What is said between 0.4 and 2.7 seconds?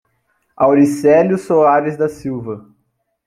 Auricelio Soares da Silva